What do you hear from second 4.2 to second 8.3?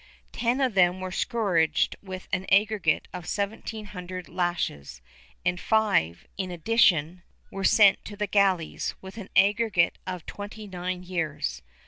lashes, and five, in addition, were sent to the